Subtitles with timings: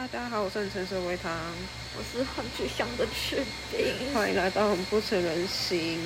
[0.00, 1.30] 大家好，我是很诚实的微糖，
[1.94, 3.36] 我是很具象的士
[3.70, 4.14] 兵。
[4.14, 6.00] 欢迎来到很不成人形。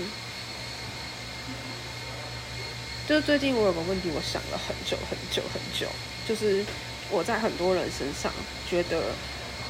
[3.09, 5.87] 就是最近我有个问题，我想了很久很久很久，
[6.27, 6.65] 就是
[7.09, 8.33] 我在很多人身上
[8.69, 9.01] 觉得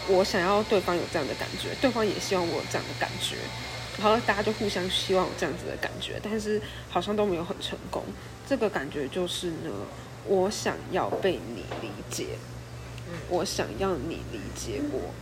[0.08, 3.36] 我想要对方有这样的感觉，对方也希望我有这样的感觉，
[3.98, 8.02] 然后大家就互相希望有这样子的感觉，但是好像都没有很成功。
[8.48, 9.70] 这个感觉就是呢，
[10.25, 12.38] 我想要被你理解，
[13.29, 15.14] 我想要你理解我，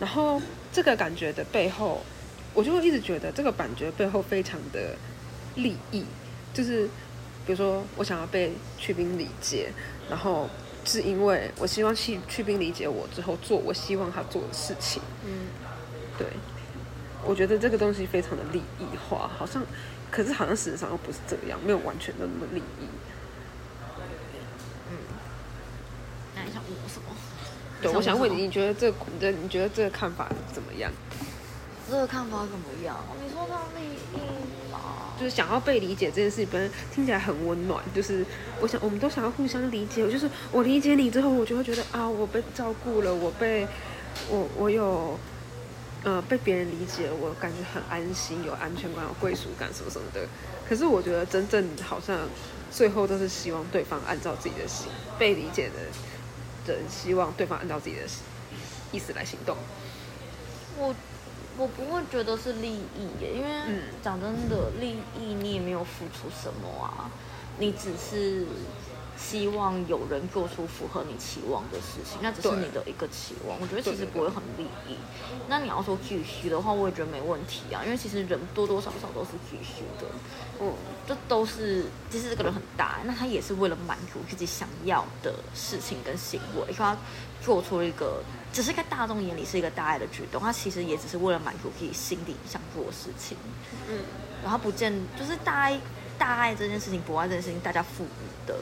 [0.00, 0.40] 然后
[0.72, 2.02] 这个感觉的背后，
[2.54, 4.96] 我就会一直觉得这个感觉背后非常的
[5.56, 6.04] 利益，
[6.52, 6.86] 就是
[7.46, 9.72] 比如说我想要被去冰理解，
[10.08, 10.48] 然后
[10.84, 15.48] 是因为我希望去去冰理解我之后做我希望他做的事情，嗯，
[16.18, 16.26] 对，
[17.24, 19.62] 我觉得这个东西非常的利益化，好像，
[20.10, 22.88] 可是好像事实上又不是这样，没有完全的那么利益。
[26.36, 27.14] 那你想问我什么？
[27.80, 30.90] 对，我想问你，你你觉得这个你你觉得这个看法怎么样？
[31.90, 32.96] 这个看法怎么样？
[33.22, 35.14] 你说他利益吗？
[35.18, 37.82] 就是想要被理解这件事情，本身听起来很温暖。
[37.94, 38.24] 就是
[38.60, 40.10] 我想，我们都想要互相理解。
[40.10, 43.66] 就是我理解你之后，我就会觉得啊，我被照顾了，我被
[44.28, 45.18] 我我有
[46.04, 50.26] 呃被别人理解，我感觉很安心，有安全感，有归属感什么什么的。
[50.68, 52.18] 可是我觉得真正好像
[52.70, 55.74] 最后都是希望对方按照自己的心被理解的
[56.74, 58.02] 人，希望对方按照自己的
[58.92, 59.56] 意思来行动。
[60.78, 60.94] 我
[61.56, 67.10] 我不会觉得是利益耶，因为嗯讲真的，利益你也没有付出什么啊，
[67.58, 68.46] 你只是
[69.28, 73.60] 希望有人做出符合你期望的事情，那只是你的一个期望。
[73.60, 74.96] 我觉得其实不会很利益。
[75.48, 80.06] 那你要说继续的话，我也觉得没问题啊，因为其实人多多少少都是继续的。
[80.60, 80.72] 嗯，
[81.06, 86.96] 这都是，其实这个人很大，那他也是为了满足自己想要的事情跟行为，所以他
[87.42, 93.36] 做出了一个，只是在大众眼里是一个大爱的举动，他其实也只是为了满足自己心里想做的事情。
[93.88, 93.98] 嗯，
[94.42, 95.78] 然后不见就是大爱，
[96.18, 98.56] 大爱这件事情，博爱这件事情，大家赋予的，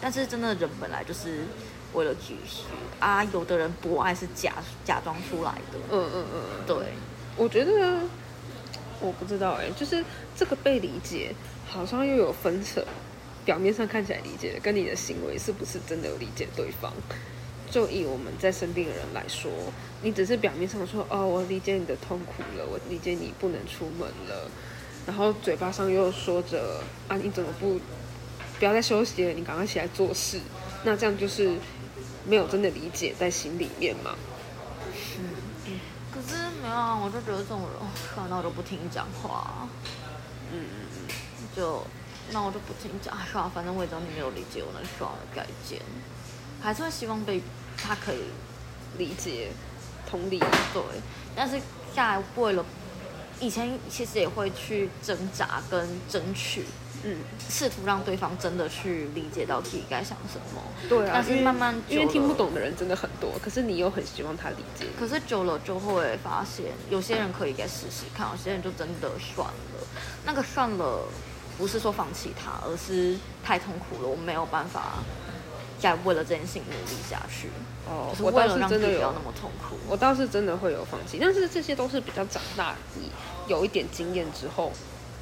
[0.00, 1.40] 但是真的人本来就是
[1.94, 2.64] 为了继续
[3.00, 6.76] 啊，有的人博爱是假假装出来的，嗯嗯嗯嗯，对，
[7.36, 8.00] 我觉得
[9.00, 10.04] 我不知道哎、就是
[10.36, 11.34] 这个被理解，
[11.68, 12.84] 好像又有分扯。
[13.44, 16.92] 表面上看起来理解，跟你的行为是不是真的有理解对方？
[17.70, 19.48] 就以我们在生病的人来说，
[20.02, 24.50] 你只是表面上说哦，我理解你的痛苦了，我理解你不能出门了，
[25.06, 27.78] 然后嘴巴上又说着啊，你怎么不
[28.58, 29.32] 不要再休息了？
[29.32, 30.40] 你赶快起来做事。
[30.84, 31.56] 那这样就是
[32.24, 34.14] 没有真的理解在心里面嘛？
[36.12, 39.68] 可是没有啊，我就觉得这种人，哦算了，那我就不听你讲话。
[40.52, 40.64] 嗯
[41.54, 41.82] 就
[42.30, 45.80] 那我就不听讲，算了，反正我也知道你没有理解我，那就算了，改见。
[46.60, 47.42] 还是会希望被
[47.76, 48.22] 他可以
[48.96, 49.50] 理解、
[50.08, 50.38] 同理。
[50.38, 50.82] 对，
[51.34, 51.56] 但是
[51.94, 52.64] 现在为了
[53.40, 56.64] 以前其实也会去挣扎跟争取，
[57.04, 57.16] 嗯，
[57.48, 60.62] 试图让对方真的去理解到自己该想什么。
[60.88, 64.86] 对啊，但是慢慢因为听不懂的人真的很多，可是你又很希望他理解。
[64.98, 69.86] 可是久了就会发现，有些人可以再试试看，有些人就真的算了。
[70.24, 71.04] 那个算了，
[71.56, 74.94] 不是说放弃他，而是太痛苦了，我没有办法
[75.78, 77.48] 再为了这件事情努力下去，
[77.86, 79.76] 哦我倒是了让自己不要真的有那么痛苦。
[79.88, 83.10] 我倒是真的会有放弃，但是这些都是比较长大，你
[83.46, 84.72] 有一点经验之后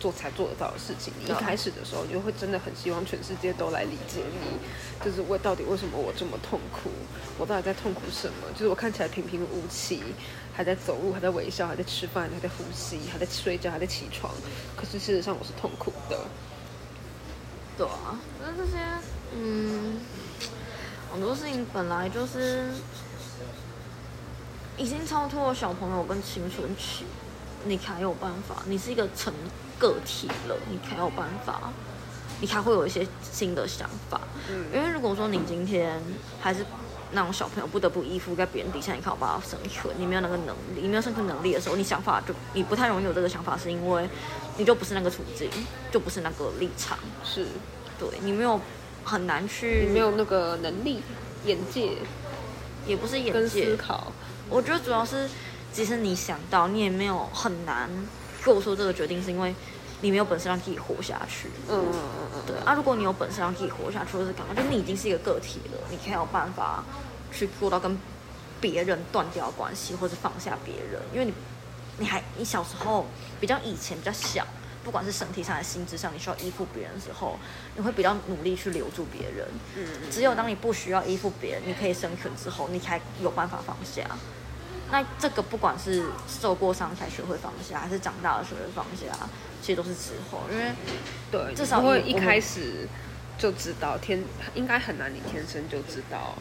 [0.05, 1.11] 做才做得到的事情。
[1.19, 4.59] 你一开始的时候，你就会真的很希望全世界都来理解你，
[5.03, 6.91] 就是我到底为什么我这么痛苦，
[7.39, 8.53] 我到底在痛苦什么？
[8.53, 10.03] 就是我看起来平平无奇，
[10.53, 14.31] 还在走路，还在微笑，还在吃饭，还在呼吸，还在睡觉，还在起床，
[14.77, 16.21] 可是事实上我是痛苦的。
[17.79, 18.79] 对啊，可是这些，
[19.35, 19.99] 嗯，
[21.11, 22.69] 很多事情本来就是
[24.77, 27.07] 已经超脱了小朋友跟青春期，
[27.65, 29.33] 你才有办法，你是一个成
[29.79, 31.73] 个体了，你才有办法，
[32.41, 34.21] 你才会有一些新的想法。
[34.51, 36.01] 嗯因为如果说你今天
[36.41, 36.65] 还是
[37.13, 44.09] 那种小朋友不得不依附在别人底下，你靠办法生存，你没有那个能力，你没有生存能力的时候，你想法就你不太容易有这个想法，是因为
[44.57, 45.49] 你就不是那个处境，
[45.93, 46.99] 就不是那个立场。
[47.25, 47.47] 是
[47.99, 48.61] 对你没有
[49.05, 51.03] 很难去，你没有那个能力、
[51.45, 51.93] 眼界
[52.87, 53.77] 也不是眼界思界。
[53.77, 54.13] 考。
[54.51, 55.29] 我觉得主要是，
[55.73, 57.89] 即使你想到，你也没有很难
[58.45, 59.55] 做出这个决定，是因为
[60.03, 61.49] 你没有本事让自己活下去。
[61.69, 66.85] 嗯嗯嗯嗯，对啊，如果你有本事让自己活下去，或是干嘛，就是你已经是一个个体了，你才有办法
[67.33, 67.99] 去做到跟
[68.61, 71.33] 别人断掉关系，或者放下别人，因为你
[71.99, 73.07] 你还你小时候
[73.41, 74.47] 比较以前比较小，
[74.85, 77.39] 不管是身体上、还是心智上，你需要依附别人的时候，
[77.77, 79.49] 你会比较努力去留住别人。
[79.77, 84.03] 嗯，只有当你不需要依附别人，你可以生存之后，你才有办法放下。
[84.91, 89.29] 那这个不管是受过伤才学会放下，还是长大了学会放下，
[89.61, 90.73] 其实都是之后，因为
[91.31, 92.89] 对，至少会一开始
[93.39, 94.23] 就知道天，
[94.55, 96.37] 应该很难，你天生就知道，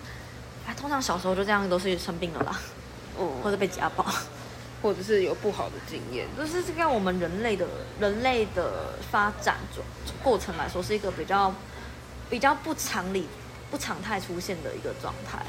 [0.68, 2.60] 啊，通常小时候就这样，都是生病了啦，
[3.18, 4.06] 或嗯，者被家暴。
[4.84, 7.66] 或者是有不好的经验，就是这个我们人类的
[8.02, 9.82] 人类的发展中
[10.22, 11.56] 过程来说，是一个比较
[12.30, 13.26] 比较不常理、
[13.72, 15.40] 不常态出现的一个状态。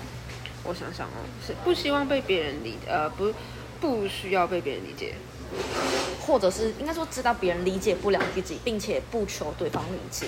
[0.65, 3.33] 我想想哦，是不希望被别人理，呃，不，
[3.81, 5.15] 不需要被别人理解，
[6.27, 10.27] 或者是应该说知道别人理解不了自己，并且不求对方理解。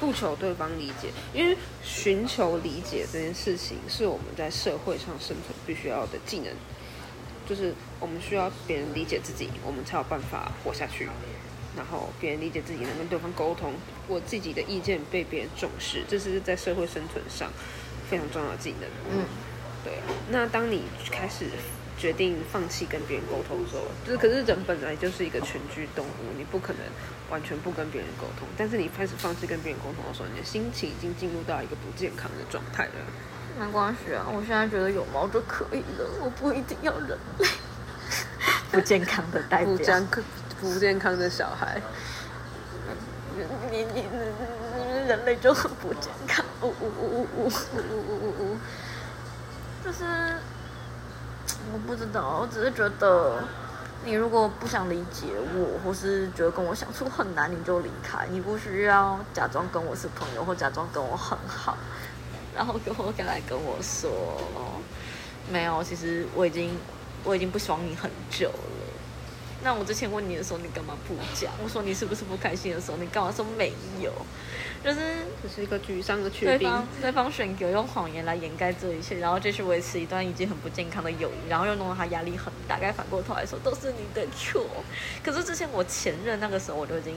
[0.00, 6.52] 不求对方理解，因为寻求理解这件事情是我们在社会上生存必须要的技能，
[7.48, 11.08] 就是我们需要别人理解自己，我们才有办法活下去。
[11.76, 13.72] 然后别人理解自己，能跟对方沟通，
[14.08, 17.50] 我自己的意见被别人重视，这是在社会生存上
[18.10, 18.88] 非常重要的技能。
[19.12, 19.24] 嗯，
[19.84, 19.92] 对。
[20.30, 21.46] 那当你开始
[21.96, 26.80] 决定放弃跟别人沟通的时候，就是可是人本来就是一个群居动物，你不可能
[27.30, 28.48] 完全不跟别人沟通。
[28.56, 32.92] 但是你开始放弃跟别人沟通的时候，你的心情已经进入到一个不健康的状态了。
[33.60, 37.46] 没关系啊，我现在觉得有猫就可以了，我不一定要人类。
[38.72, 40.24] 不健康的代表，不健康、
[40.60, 41.80] 不健康的小孩，
[43.70, 47.50] 你你你你人类就很不健康，呜呜呜呜呜呜
[47.96, 48.58] 呜呜呜，
[49.84, 50.02] 就是
[51.72, 53.44] 我不知道，我只是觉得
[54.02, 61.76] 你如果不想理解我，或是觉得跟我相处很难，你就离开，你不需要假装跟我是朋友，或假装跟我很好，
[62.56, 64.10] 然后跟我敢来跟我说，
[65.52, 66.78] 没有，其实我已经
[67.22, 68.73] 我已经不喜欢你很久了。
[69.64, 71.50] 那我之前问你的时候，你干嘛不讲？
[71.64, 74.12] 我说你是不是不开心的时候，你干嘛说没有？
[74.84, 75.00] 就是
[75.42, 76.68] 只是一个沮丧的缺兵。
[76.68, 82.78] 对方对方选择用谎言来掩盖这一切，然后继续维持一段已经很不健康的友谊，然后又弄得他压力很大。
[82.78, 84.66] 该反过头来说，都是你的错。
[85.24, 87.14] 可是之前我前任那个时候，我就已经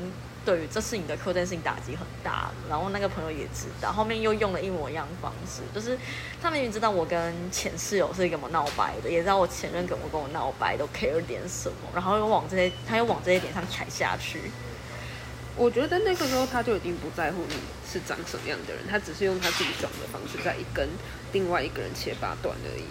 [0.48, 2.50] 对于这是你的错这件事情打击很大。
[2.70, 6.00] 然后那个朋友也知道，后面又用了一模一样的方式，就是
[6.42, 14.40] 他明明知道我跟前室友是跟我闹掰的，也知道我前任跟我跟我闹掰都 care 点什么，然后又往这些他又往这些点上踩下去。
[15.58, 17.56] 我觉得那个时候他就已经不在乎你
[17.92, 20.88] 是长什么样的人，他只是用他自己爽的方式在一跟
[21.34, 22.86] 另外一个人切八段而已。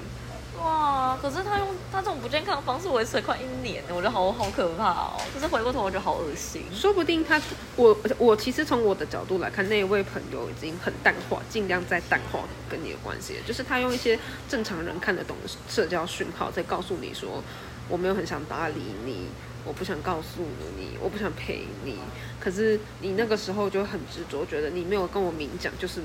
[0.60, 1.18] 哇！
[1.20, 5.20] 可是他用他这种不健康的方式维持了快一年，我觉得好好可怕哦。
[5.32, 6.62] 可是回过头，我觉得好恶心。
[6.72, 7.40] 说不定他，
[7.76, 14.18] 我我其实从我的角度来看，那一位朋友已经很淡化，尽量在淡化跟你的关系，就是他用一些
[14.48, 17.42] 正常人看得懂的社交讯号，在告诉你说，
[17.88, 19.28] 我没有很想搭理你，
[19.64, 20.42] 我不想告诉
[20.76, 21.98] 你，我不想陪你。
[22.40, 26.00] 可是你那个时候就很执着，觉得你没有跟我明讲，就是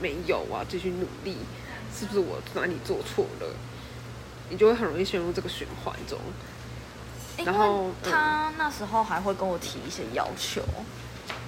[0.00, 1.36] 没有啊，继续努力，
[1.94, 3.46] 是不是我哪里做错了？
[4.50, 6.18] 你就会很容易陷入这个循环中。
[7.38, 10.62] 因然后他那时候还会跟我提一些要求，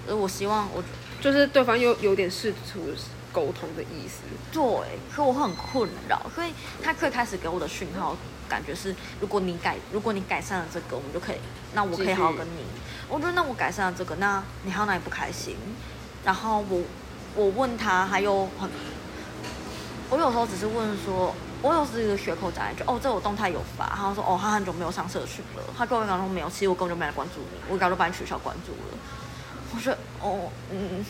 [0.06, 0.84] 呃，我希望我
[1.20, 2.90] 就是对方又有点试图
[3.32, 4.20] 沟通的意思。
[4.52, 4.62] 对，
[5.10, 6.52] 可我会很困扰，所以
[6.82, 8.14] 他最开始给我的讯号
[8.48, 11.36] 感觉是，如果你改，如果你改善了这个，我们就可以，
[11.72, 12.64] 那我可以好好跟你。
[13.08, 15.56] 我觉得那我改善了这个，那你还有哪里不开心？
[16.22, 16.82] 然后我
[17.34, 18.68] 我问他，还有很，
[20.10, 28.98] 我有时候只是问说，我有是一个血口讲一句，哦，这我动态有发，他说，哦，他很久没有上社群了，他跟我讲说没有，其实我根本就没来关注你，我早就把你取消关注了。
[29.74, 31.04] 我说，哦，嗯。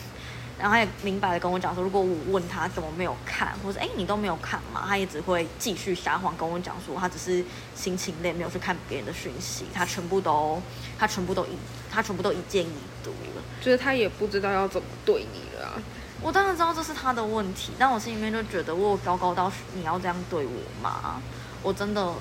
[0.59, 7.45] 然后他也明白的跟我讲说，如果我问他怎么没有看，或者哎你都没有看嘛，他也只会继续撒谎跟我讲说，他只是
[7.77, 10.61] 心情累，没有去看别人的讯息，他全部都
[10.99, 11.51] 他全部都已
[11.89, 12.73] 他全部都一见已
[13.05, 13.43] 读了。
[13.61, 15.81] 就是他也不知道要怎么对你了。
[16.21, 21.21] 我当然知道这是他的问题，但我心里面就觉得我有糟糕到你要这样对我吗？
[21.63, 22.13] 我真的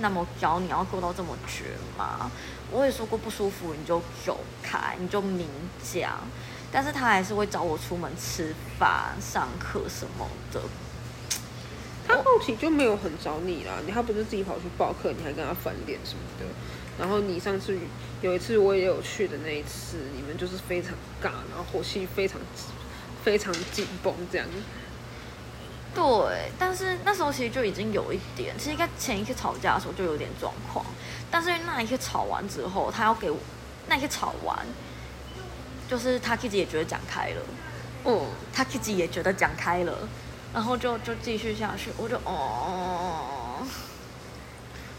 [0.00, 1.64] 那么高你要做到这么绝
[1.96, 2.30] 吗？
[2.72, 5.48] 我也说过不舒服你就走开，你就明
[5.82, 6.18] 讲。
[6.72, 10.60] 但是他还是会找我出门吃饭、上课什么的。
[12.06, 16.46] 他后期就没有很找你啦，你他不是自己跑去报课，你还跟他翻脸什么的。
[16.98, 17.78] 然后你上次
[18.20, 22.40] 有一次我也有去的那一次，你们就是非常尬，然后火气非常
[23.26, 24.46] 非常紧绷这样。
[25.92, 30.86] 对，但是那时候其实就已经有一点，其实应该前一次吵架的时候就有点状况，
[31.28, 33.38] 但是那一次吵完之后，他要给我
[33.88, 34.64] 那一次吵完。
[35.88, 37.40] 就是他自己也觉得讲开了，
[38.02, 40.08] 哦，他自己也觉得讲开了，
[40.52, 43.64] 然后就就继续下去，我就哦，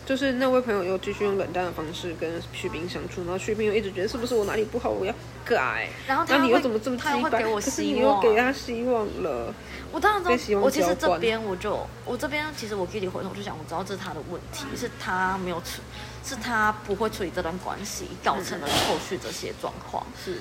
[0.07, 5.89] 就是那位朋友又继续用冷淡的方式跟旭斌相处，然后旭斌又一直觉得是不是我哪里不好，我要改。
[6.07, 7.17] 然后他你又怎么这么他？
[7.17, 9.53] 会给我可是你又希望给他希望了。
[9.91, 15.81] 我当然知道，被希望我其实这边我就我这边其实我具体回头就想，我知道这是他的问题，是他没有处，
[16.23, 20.07] 是他不会处理这段关系，造成了后续这些状况。
[20.23, 20.37] 是，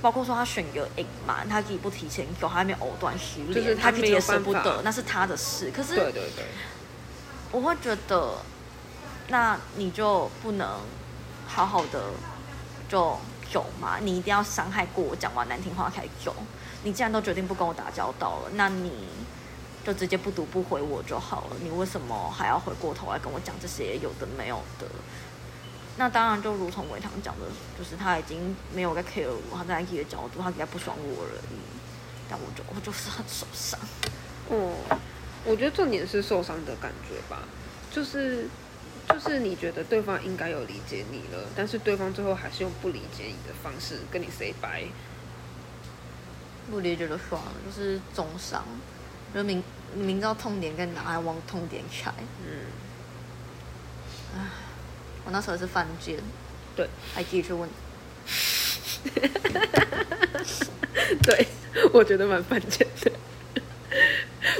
[0.00, 5.70] 包括说他选择隐瞒，他自己不提前有，他还没有藕断丝连，就是他自己也舍不得，那是他的事。
[5.76, 6.44] 可是对对对，
[7.52, 8.38] 我会觉得，
[9.30, 10.68] 那你就不能
[11.46, 12.10] 好好的
[12.88, 13.16] 就
[13.50, 13.98] 走嘛？
[14.00, 16.34] 你一定要伤害过我，讲完难听话才走。
[16.82, 19.08] 你既然都决定不跟我打交道了，那你
[19.84, 21.56] 就直接不读不回我就好了。
[21.62, 24.86] 你为什么还要回过头来跟我讲这些有的没有的？
[25.96, 27.46] 那当然，就如同伟堂讲的，
[27.78, 31.58] 就是他已经没有在 care 我，他在自己的角度，他比较不爽我而已。
[32.30, 33.78] 但我就我就是很受伤。
[34.48, 34.72] 哦，
[35.44, 37.42] 我觉得重点是受伤的感觉吧，
[37.90, 38.48] 就是
[39.12, 44.88] 就是你觉得对方应该有理解你了，但是对方最后还是用不理解你的方式跟你 say bye。
[46.70, 48.64] 不理解就算了，就是重伤，
[49.34, 49.62] 就明
[49.94, 52.14] 明知道痛点在哪，还往痛点踩。
[52.46, 52.66] 嗯，
[54.36, 54.46] 唉
[55.24, 56.20] 我那时候是犯贱，
[56.76, 57.68] 对还继续去问，
[61.24, 61.48] 对，
[61.92, 63.10] 我觉得蛮犯贱的。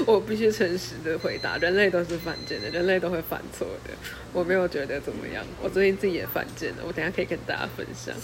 [0.07, 3.91] 我必须诚实的回答，人类都是犯贱的，人类都会犯错的。
[4.33, 8.15] 我没有觉得怎么样，我最近自己也犯贱了，我等下可以跟大家分享。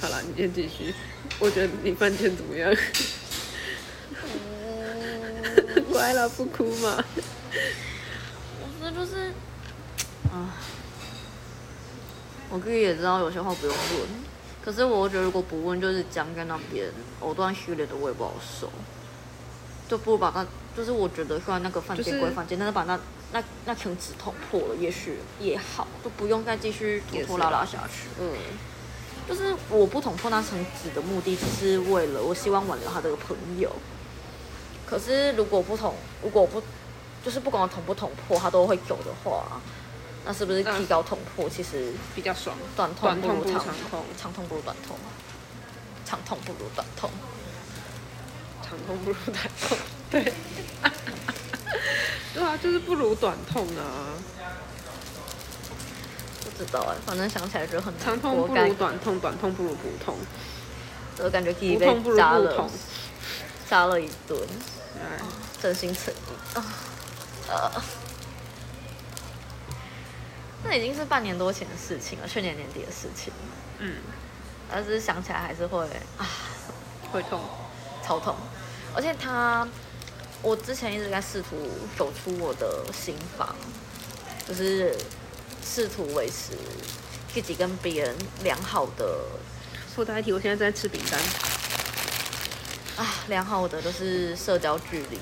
[0.00, 0.92] 好了，你先继续。
[1.38, 2.74] 我觉得你犯贱怎么样？
[5.92, 7.02] 乖了，不哭嘛。
[8.60, 9.28] 我这就是，
[10.30, 10.56] 啊，
[12.50, 14.08] 我自己也知道有些话不用问，
[14.64, 16.86] 可是我觉得如果不问，就是僵在那边，
[17.20, 18.70] 藕断丝连的我也不好受，
[19.88, 22.98] 就不如把它，就是我觉得虽然那个犯就是贱归犯贱，但是把那
[23.32, 28.08] 那那层纸捅破了，也许也好，就不用再继续拖拖拉拉下去。
[28.20, 28.32] 嗯，
[29.28, 33.70] 就是我不捅破那层纸的目的，只是为了我希望挽留他这个朋友。
[34.86, 36.62] 可是如果不捅，如果不
[37.24, 39.60] 就是不管我捅不捅破，他都会走的话，
[40.24, 41.48] 那是不是提高捅破？
[41.48, 42.56] 其实比较爽。
[42.76, 44.96] 短痛不如长长痛长痛不如短痛，
[46.04, 47.10] 长痛不如短痛。
[48.86, 49.78] 长痛不如短痛，
[50.10, 50.32] 对，
[52.34, 54.10] 对啊，就是不如短痛啊。
[56.44, 60.16] 不知道哎、反正想起来就很难长痛不如短痛，短痛不如不痛，
[61.18, 62.70] 我感觉自己被扎了不痛。
[63.68, 64.38] 扎了一顿，
[64.96, 65.18] 哎，
[65.60, 66.56] 真心诚意。
[66.56, 66.64] 啊，
[67.48, 67.82] 呃，
[70.64, 73.32] 那已经是半年多前的事情了，去年年底的事情，
[73.78, 73.96] 嗯，
[74.70, 75.88] 但是想起来还是会
[76.18, 76.26] 啊
[77.12, 77.40] 会痛。
[78.06, 78.36] 超痛，
[78.94, 79.66] 而且他，
[80.40, 83.54] 我之前一直在试图走出我的心房，
[84.46, 84.96] 就是
[85.64, 86.56] 试图维持
[87.32, 89.18] 自己跟别人良好的
[89.92, 91.20] 附带一提，我现在在吃饼干。
[92.96, 95.18] 啊，良好的就是社交距离。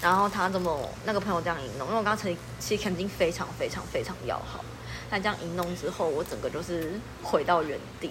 [0.00, 4.64] 然后他这么那个朋友这样一弄，因为我刚才其实其实曾经非常非常非常要好，
[5.10, 8.10] 他这样一弄之后，我整个就是回到原地。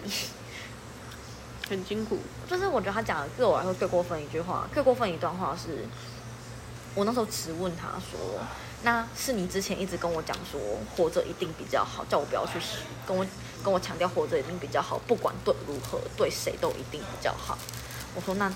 [1.69, 2.17] 很辛苦。
[2.49, 5.85] 就是我觉得他讲的对我来说最过分一句话，最过分一段话是，
[6.95, 8.19] 我那时候质问他说
[8.83, 10.59] ：“那是你之前一直跟我讲说
[10.95, 13.25] 活着一定比较好，叫我不要去死，跟我
[13.63, 17.57] 跟我强调活着一定比较好，不管对如何，对谁都一定比较好。”
[18.15, 18.51] 我说：“那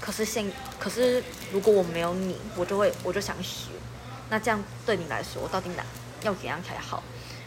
[0.00, 3.68] 可是现可是如果我没有你，我就会我就想死，
[4.30, 5.84] 那这样对你来说到底哪
[6.22, 7.02] 要怎样才好？”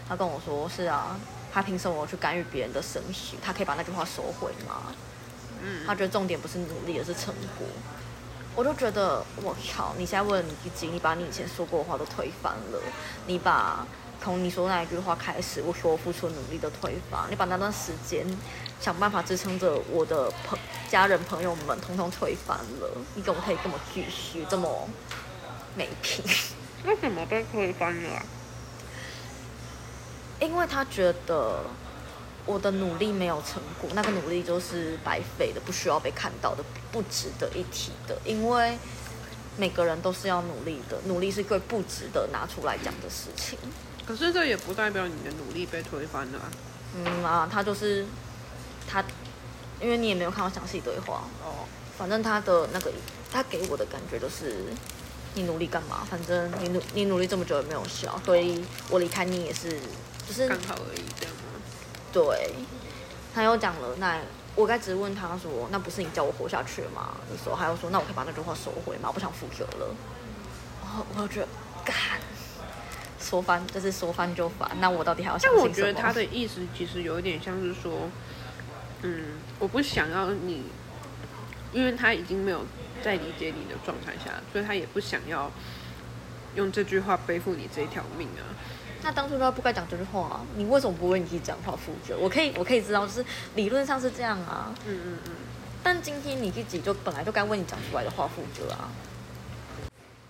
[0.07, 1.17] 他跟我说：“是啊。”
[1.55, 3.37] 他凭什么去干预别人的生死？
[3.41, 4.91] 他可以把那句话收回吗？
[5.63, 7.65] 嗯，他觉得重点不是努力，而是成果。
[8.57, 9.95] 我就觉得，我靠！
[9.97, 12.81] 你现在为了你自己，你把你以前说过的话都推翻了，
[13.27, 13.87] 你把
[14.21, 18.27] 从你说那一句话开始，我所付出努力的推翻，你把那段时间
[18.81, 20.59] 想办法支撑着我的朋
[20.89, 22.91] 家人朋友们，通通推翻了。
[23.13, 24.89] 你怎么可以这么继续，这么
[25.73, 26.21] 没品？
[26.83, 28.25] 为什么被推翻了、啊？
[30.39, 31.63] 因为他觉得
[32.45, 38.17] 我的努力没有成果，那个努力就是白费的，不需要被看到的，不值得一提的。
[38.25, 38.77] 因为
[39.57, 43.57] 每个人都是要努力的，努力是最不值得拿出来讲的事情。
[44.05, 46.39] 可是这也不代表你的努力被推翻了、
[46.95, 48.05] 嗯啊，他就是
[48.87, 49.03] 他，
[49.81, 51.65] 因为你也没有看到详细对话，哦，
[51.97, 52.91] 反正他的那个
[53.31, 54.65] 他给我的感觉就是。
[55.37, 56.07] 你努力干嘛？
[56.09, 59.77] 反正你努你努力这么久也没有效，所以我离开你也是，
[60.27, 61.41] 就是刚好而已，这样吗？
[62.11, 62.55] 对，
[63.33, 64.19] 他又讲了，那
[64.55, 67.17] 我该直问他说，那不是你叫我活下去吗？
[67.29, 69.09] 的时候，还有说，那我可以把那句话收回吗？
[69.09, 69.95] 我不想负责了。
[70.81, 71.47] 然后我就觉得，
[71.83, 71.95] 干，
[73.19, 75.61] 说翻就是说翻就翻，那我到底还要相但？
[75.61, 78.09] 我觉得他的意思其实有一点像是说，
[79.01, 79.25] 嗯，
[79.59, 80.63] 我不想要你，
[81.73, 82.65] 因为他已经没有
[83.03, 85.51] 在理解你的状态下，所以他也不想要
[86.55, 88.43] 用这句话背负你这一条命啊。
[89.03, 92.17] 那当初他不该讲这句话、啊，你为什么不为你自己讲话负责？
[92.17, 95.31] 我可以，我可以知道，就是理论上是这样啊，嗯嗯嗯。
[95.83, 98.89] 但今天你自己就本来就该为你讲出来的话负责啊。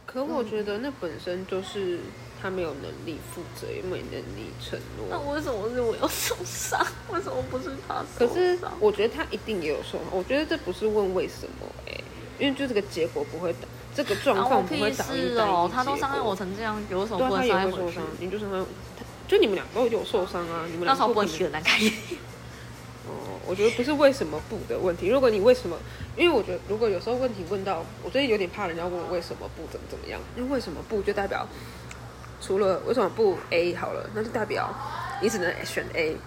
[0.06, 2.00] 可我觉得那本身就是
[2.42, 5.20] 他没有能力负责，也没能力承诺那。
[5.32, 6.86] 为什么是我要受伤？
[7.14, 8.58] 为什么不是他受可是？
[8.80, 10.08] 我觉得他一定也有受伤。
[10.12, 11.94] 我觉得这不是问为什么哎、
[12.40, 15.70] 因为就这个结果不会导，这个状况不会屁导致单一事哦！
[15.74, 18.58] 他都伤害我成这样，有什么对啊，不能伤害回去也会受伤？，你就伤害
[19.00, 22.20] 他，就你们两个都有受伤啊，你们两个可能洗的难看一点。
[23.08, 25.08] 哦，我觉得不是为什么不的问题。
[25.08, 25.78] 如果你为什么，
[26.18, 31.48] 因为我觉得如果有时候问题问到，我最近有点怕人家问我为什么不怎么怎么样，因为为什么不就代表
[32.42, 34.74] 除了为什么不 A 好了，那就代表
[35.22, 36.18] 你只能选 A，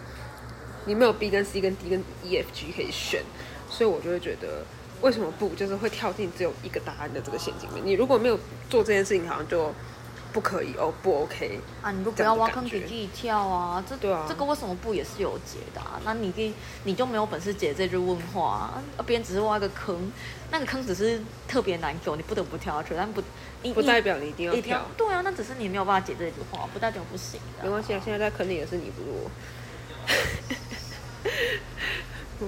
[0.86, 3.22] 你没有 B 跟 C 跟 D 跟 E F G 可以选，
[3.68, 4.64] 所以我就会觉得
[5.00, 7.86] 为什么不就是会跳进只有一个答案的这个陷阱里面。
[7.86, 8.38] 你如果没有
[8.68, 9.72] 做这件事情，好像就
[10.32, 11.58] 不可以哦，不 OK。
[11.82, 13.82] 啊，你就不要挖坑给自己跳啊！
[13.88, 16.00] 这对啊这个为什么不也是有解答、啊？
[16.04, 16.52] 那你你
[16.84, 20.12] 你就没有本事解这句问话、啊，别人只是挖一个坑，
[20.50, 23.22] 那个坑只是特别难走，你不得不跳下去，但不
[23.62, 29.30] 你不代表你一定要跳，对啊，那只是你没有办法解这句话，不代表不行的、没关系啊，现在在坑里也是你不是我。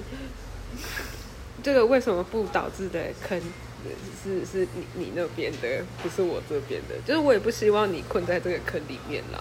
[1.63, 3.39] 这个为什么不导致的坑
[4.23, 6.95] 是是你你那边的，不是我这边的。
[7.05, 9.39] 就是我也不希望你困在这个坑里面啦。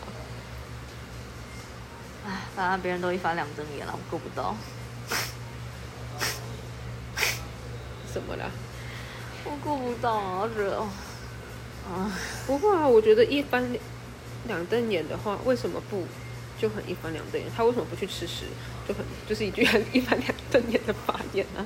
[2.26, 4.54] 唉，反正别人都一翻两睁眼了，我够不到，
[8.12, 8.50] 什么啦？
[9.44, 10.40] 我够不到啊！
[10.42, 12.12] 我觉得，啊，
[12.46, 13.64] 不会啊，我觉得一翻
[14.46, 16.06] 两瞪眼的话，为什么不
[16.60, 17.50] 就很一翻两瞪眼？
[17.56, 18.44] 他为什么不去吃屎？
[18.86, 21.64] 就很就是一句很 一翻两瞪眼的发言啊。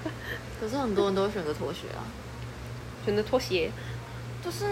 [0.61, 2.07] 可是很多人都会选择妥协啊，
[3.05, 3.71] 选择拖鞋，
[4.45, 4.65] 就是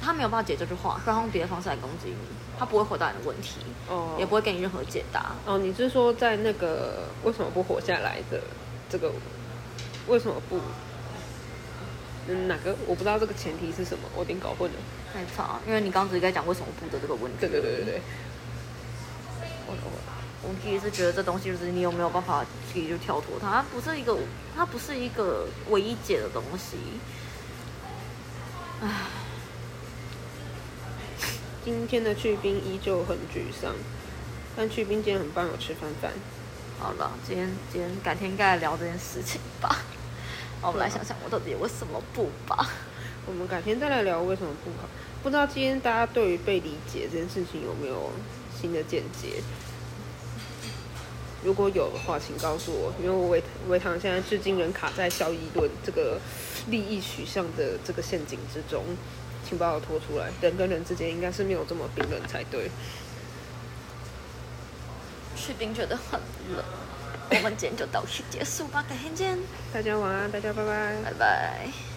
[0.00, 2.16] 他没有办法解这句话，他用别的方式来攻击你，
[2.58, 3.56] 他不会回答你的问题，
[3.88, 5.32] 哦也不会给你任何解答。
[5.44, 8.40] 哦，你是说在那个为什么不活下来的
[8.88, 9.10] 这个
[10.06, 10.60] 为什么不？
[12.26, 14.76] 嗯，哪个我不知道这个前提是什么，我有点搞混了。
[15.12, 17.36] 太差，因为你刚刚只是在讲为什么不的这个问题。
[17.38, 18.00] 对对对对对，
[20.42, 24.18] 我自己是觉得这东西就是你有没有办法自己就跳脱它，它不是一个，
[24.54, 26.76] 它不是一个唯一解的东西。
[28.82, 28.90] 唉，
[31.64, 33.72] 今天的去冰依旧很沮丧，
[34.54, 36.12] 但去冰今天很棒，有吃饭饭。
[36.78, 39.78] 好了，今天今天改天应该来聊这件事情吧。
[40.60, 42.68] 我们来想想我到底为什么不吧。
[43.26, 44.88] 我们改天再来聊为什么不好。
[45.22, 48.12] 不知道今天大家对于被理解这件事情有没有
[48.64, 49.42] 新的见解？
[51.44, 56.18] 如果有的话，请告诉我，因为我维维唐现在至今仍卡在萧一顿这个
[56.70, 58.82] 利益取向的这个陷阱之中，
[59.46, 60.30] 请把我拖出来。
[60.40, 62.70] 人跟人之间应该是没有这么冰冷才对。
[65.36, 66.18] 去冰觉得很
[66.56, 66.64] 冷，
[67.28, 69.38] 我们今天就到此结束吧，改天见，
[69.74, 70.96] 大家晚安，大家拜拜。
[71.04, 71.93] 拜拜。